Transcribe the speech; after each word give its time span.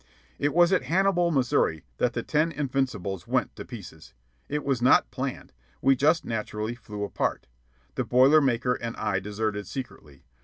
It 0.39 0.55
was 0.55 0.73
at 0.73 0.85
Hannibal, 0.85 1.29
Missouri, 1.29 1.83
that 1.99 2.13
the 2.13 2.23
ten 2.23 2.51
invincibles 2.51 3.27
went 3.27 3.55
to 3.55 3.63
pieces. 3.63 4.15
It 4.49 4.63
was 4.65 4.81
not 4.81 5.11
planned. 5.11 5.53
We 5.79 5.95
just 5.95 6.25
naturally 6.25 6.73
flew 6.73 7.03
apart. 7.03 7.45
The 7.93 8.03
Boiler 8.03 8.41
Maker 8.41 8.73
and 8.73 8.97
I 8.97 9.19
deserted 9.19 9.67
secretly. 9.67 10.23